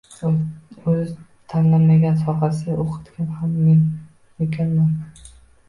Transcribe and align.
O`zi 0.93 1.03
tanlamagan 1.53 2.17
sohasida 2.23 2.79
o`qitgan 2.87 3.31
ham 3.37 3.55
men 3.69 3.87
ekanman 4.49 5.25